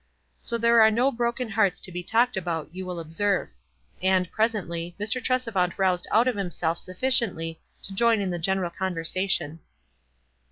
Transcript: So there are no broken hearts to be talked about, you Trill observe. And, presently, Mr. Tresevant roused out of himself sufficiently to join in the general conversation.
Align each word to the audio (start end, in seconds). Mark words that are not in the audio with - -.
So 0.41 0.57
there 0.57 0.81
are 0.81 0.89
no 0.89 1.11
broken 1.11 1.49
hearts 1.49 1.79
to 1.81 1.91
be 1.91 2.01
talked 2.01 2.35
about, 2.35 2.73
you 2.73 2.85
Trill 2.85 2.99
observe. 2.99 3.49
And, 4.01 4.31
presently, 4.31 4.95
Mr. 4.99 5.23
Tresevant 5.23 5.77
roused 5.77 6.07
out 6.09 6.27
of 6.27 6.35
himself 6.35 6.79
sufficiently 6.79 7.61
to 7.83 7.93
join 7.93 8.19
in 8.19 8.31
the 8.31 8.39
general 8.39 8.71
conversation. 8.71 9.59